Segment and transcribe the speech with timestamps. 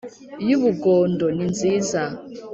[0.47, 1.25] y’ubugondo.
[1.37, 2.01] ni nziza